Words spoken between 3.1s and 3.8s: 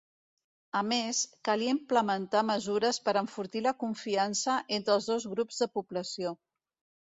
enfortir la